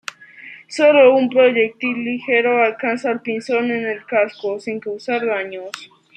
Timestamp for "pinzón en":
3.21-3.85